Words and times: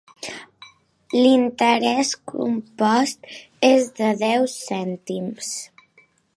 L'interès 1.15 2.13
compost 2.33 3.29
és 3.73 3.87
de 4.01 4.11
deu 4.25 4.51
cèntims. 4.57 5.55